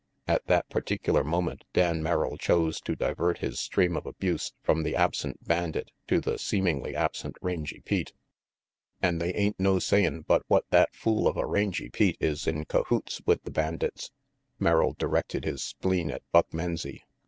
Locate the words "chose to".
2.35-2.95